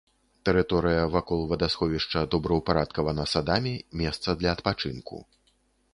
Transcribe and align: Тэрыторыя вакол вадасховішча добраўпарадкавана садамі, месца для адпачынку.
Тэрыторыя 0.47 1.03
вакол 1.15 1.43
вадасховішча 1.51 2.23
добраўпарадкавана 2.35 3.29
садамі, 3.35 3.73
месца 4.03 4.29
для 4.41 4.49
адпачынку. 4.59 5.17